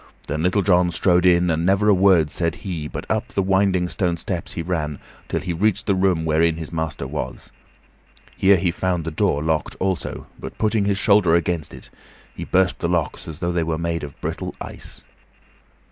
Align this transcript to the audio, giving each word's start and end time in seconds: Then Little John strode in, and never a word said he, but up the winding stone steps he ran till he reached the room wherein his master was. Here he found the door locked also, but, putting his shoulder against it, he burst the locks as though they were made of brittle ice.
Then 0.27 0.41
Little 0.41 0.63
John 0.63 0.89
strode 0.89 1.27
in, 1.27 1.51
and 1.51 1.63
never 1.63 1.87
a 1.87 1.93
word 1.93 2.31
said 2.31 2.55
he, 2.65 2.87
but 2.87 3.05
up 3.07 3.27
the 3.27 3.43
winding 3.43 3.87
stone 3.87 4.17
steps 4.17 4.53
he 4.53 4.63
ran 4.63 4.97
till 5.29 5.41
he 5.41 5.53
reached 5.53 5.85
the 5.85 5.93
room 5.93 6.25
wherein 6.25 6.55
his 6.57 6.73
master 6.73 7.05
was. 7.05 7.51
Here 8.35 8.57
he 8.57 8.71
found 8.71 9.05
the 9.05 9.11
door 9.11 9.43
locked 9.43 9.75
also, 9.79 10.25
but, 10.39 10.57
putting 10.57 10.85
his 10.85 10.97
shoulder 10.97 11.35
against 11.35 11.71
it, 11.71 11.91
he 12.33 12.43
burst 12.45 12.79
the 12.79 12.89
locks 12.89 13.27
as 13.27 13.37
though 13.37 13.51
they 13.51 13.61
were 13.61 13.77
made 13.77 14.03
of 14.03 14.19
brittle 14.21 14.55
ice. 14.59 15.01